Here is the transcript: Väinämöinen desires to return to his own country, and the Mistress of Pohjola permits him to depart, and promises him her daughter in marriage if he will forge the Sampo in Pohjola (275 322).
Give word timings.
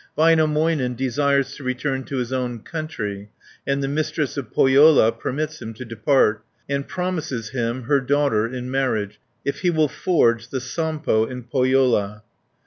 Väinämöinen 0.17 0.97
desires 0.97 1.53
to 1.55 1.63
return 1.63 2.03
to 2.05 2.17
his 2.17 2.33
own 2.33 2.61
country, 2.61 3.29
and 3.67 3.83
the 3.83 3.87
Mistress 3.87 4.35
of 4.35 4.51
Pohjola 4.51 5.11
permits 5.11 5.61
him 5.61 5.75
to 5.75 5.85
depart, 5.85 6.43
and 6.67 6.87
promises 6.87 7.49
him 7.49 7.83
her 7.83 7.99
daughter 8.01 8.47
in 8.47 8.71
marriage 8.71 9.19
if 9.45 9.59
he 9.59 9.69
will 9.69 9.87
forge 9.87 10.47
the 10.49 10.59
Sampo 10.59 11.27
in 11.27 11.43
Pohjola 11.43 12.23
(275 12.23 12.23
322). 12.23 12.23